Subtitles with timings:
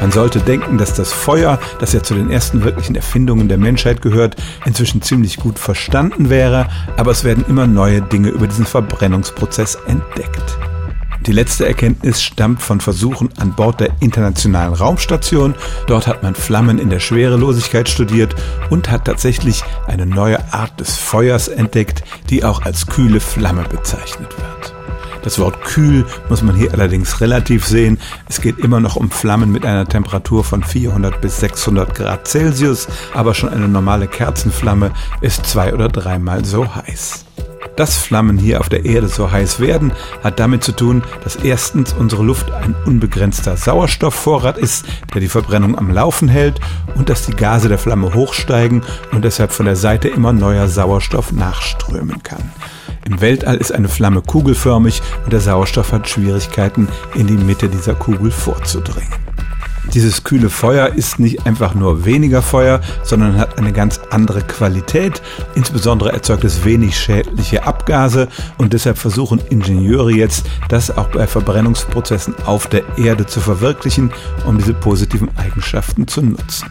[0.00, 4.00] Man sollte denken, dass das Feuer, das ja zu den ersten wirklichen Erfindungen der Menschheit
[4.00, 9.76] gehört, inzwischen ziemlich gut verstanden wäre, aber es werden immer neue Dinge über diesen Verbrennungsprozess
[9.86, 10.58] entdeckt.
[11.26, 15.54] Die letzte Erkenntnis stammt von Versuchen an Bord der Internationalen Raumstation.
[15.86, 18.34] Dort hat man Flammen in der Schwerelosigkeit studiert
[18.70, 24.34] und hat tatsächlich eine neue Art des Feuers entdeckt, die auch als kühle Flamme bezeichnet
[24.38, 24.59] wird.
[25.22, 27.98] Das Wort kühl muss man hier allerdings relativ sehen.
[28.28, 32.88] Es geht immer noch um Flammen mit einer Temperatur von 400 bis 600 Grad Celsius,
[33.14, 37.26] aber schon eine normale Kerzenflamme ist zwei oder dreimal so heiß.
[37.76, 39.92] Dass Flammen hier auf der Erde so heiß werden,
[40.22, 45.78] hat damit zu tun, dass erstens unsere Luft ein unbegrenzter Sauerstoffvorrat ist, der die Verbrennung
[45.78, 46.60] am Laufen hält
[46.96, 51.32] und dass die Gase der Flamme hochsteigen und deshalb von der Seite immer neuer Sauerstoff
[51.32, 52.50] nachströmen kann.
[53.10, 57.94] Im Weltall ist eine Flamme kugelförmig und der Sauerstoff hat Schwierigkeiten, in die Mitte dieser
[57.94, 59.12] Kugel vorzudringen.
[59.92, 65.20] Dieses kühle Feuer ist nicht einfach nur weniger Feuer, sondern hat eine ganz andere Qualität.
[65.56, 72.36] Insbesondere erzeugt es wenig schädliche Abgase und deshalb versuchen Ingenieure jetzt, das auch bei Verbrennungsprozessen
[72.46, 74.12] auf der Erde zu verwirklichen,
[74.46, 76.70] um diese positiven Eigenschaften zu nutzen.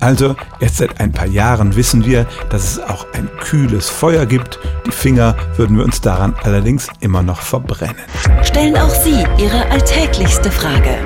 [0.00, 4.58] Also, jetzt seit ein paar Jahren wissen wir, dass es auch ein kühles Feuer gibt.
[4.86, 7.96] Die Finger würden wir uns daran allerdings immer noch verbrennen.
[8.42, 10.98] Stellen auch Sie Ihre alltäglichste Frage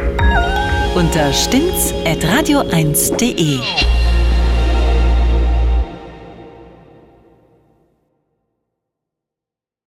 [0.94, 3.99] unter stimmt's at radio1.de.